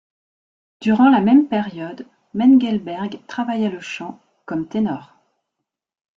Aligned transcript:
Durant 0.81 1.09
la 1.11 1.21
même 1.21 1.47
période, 1.47 2.07
Mengelberg 2.33 3.21
travailla 3.27 3.69
le 3.69 3.79
chant, 3.79 4.19
comme 4.47 4.67
ténor. 4.67 5.15